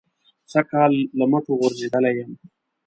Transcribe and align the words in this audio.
سږ 0.51 0.65
کال 0.71 0.91
له 1.17 1.25
مټو 1.31 1.53
غورځېدلی 1.59 2.13
یم. 2.17 2.31